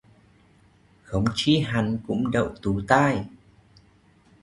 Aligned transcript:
Không 1.03 1.25
chi 1.35 1.59
hắn 1.59 1.97
cũng 2.07 2.31
đậu 2.31 2.51
tú 2.61 2.81
tài 2.87 3.25